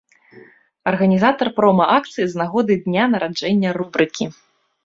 Арганізатар 0.91 1.51
прома-акцыі 1.59 2.25
з 2.31 2.39
нагоды 2.41 2.81
дня 2.87 3.03
нараджэння 3.17 3.69
рубрыкі. 3.79 4.25